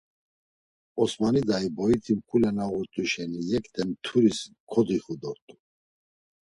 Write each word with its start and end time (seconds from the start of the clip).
Osmani 1.01 1.41
dayi 1.47 1.69
boyiti 1.77 2.11
mǩule 2.17 2.49
na 2.57 2.65
uğurt̆u 2.71 3.03
şeni 3.11 3.39
yekte 3.49 3.81
mturis 3.89 4.39
kodixu 4.71 5.15
dort̆u. 5.21 5.55